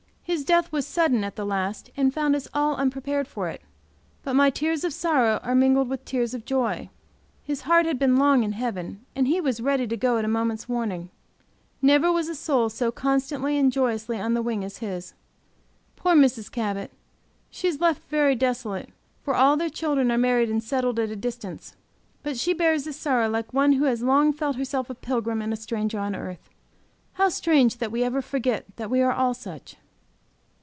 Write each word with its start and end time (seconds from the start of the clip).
His 0.23 0.45
death 0.45 0.71
was 0.71 0.87
sudden 0.87 1.25
at 1.25 1.35
the 1.35 1.45
last 1.45 1.89
and 1.97 2.13
found 2.13 2.37
us 2.37 2.47
all 2.53 2.75
unprepared 2.77 3.27
for 3.27 3.49
it. 3.49 3.61
But 4.23 4.33
my 4.33 4.49
tears 4.49 4.85
of 4.85 4.93
sorrow 4.93 5.41
are 5.43 5.53
mingled 5.53 5.89
with 5.89 6.05
tears 6.05 6.33
of 6.33 6.45
joy. 6.45 6.89
His 7.43 7.63
heart 7.63 7.85
had 7.85 7.99
long 7.99 8.37
been 8.39 8.43
in 8.45 8.51
heaven, 8.53 9.05
he 9.13 9.41
was 9.41 9.59
ready 9.59 9.85
to 9.87 9.97
go 9.97 10.17
at 10.17 10.23
a 10.23 10.29
moment's 10.29 10.69
warning; 10.69 11.09
never 11.81 12.09
was 12.09 12.29
a 12.29 12.35
soul 12.35 12.69
so 12.69 12.93
constantly 12.93 13.57
and 13.57 13.73
joyously 13.73 14.17
on 14.21 14.33
the 14.33 14.41
wing 14.41 14.63
as 14.63 14.77
his. 14.77 15.13
Poor 15.97 16.15
Mrs. 16.15 16.49
Cabot! 16.49 16.91
She 17.49 17.67
is 17.67 17.81
left 17.81 18.01
very 18.09 18.33
desolate, 18.33 18.87
for 19.23 19.35
all 19.35 19.57
their 19.57 19.69
children 19.69 20.09
are 20.13 20.17
married 20.17 20.49
and 20.49 20.63
settled 20.63 20.97
at 20.97 21.09
a 21.11 21.15
distance. 21.17 21.75
But 22.23 22.37
she 22.37 22.53
bears 22.53 22.85
this 22.85 22.95
sorrow 22.95 23.27
like 23.27 23.53
one 23.53 23.73
who 23.73 23.83
has 23.83 24.01
long 24.01 24.31
felt 24.31 24.55
herself 24.55 24.89
a 24.89 24.95
pilgrim 24.95 25.41
and 25.41 25.51
a 25.51 25.57
stranger 25.57 25.99
on 25.99 26.15
earth. 26.15 26.49
How 27.13 27.27
strange 27.27 27.79
that 27.79 27.91
we 27.91 28.01
ever 28.05 28.21
forget 28.21 28.63
that 28.77 28.89
we 28.89 29.01
are 29.01 29.11
all 29.11 29.33
such! 29.33 29.75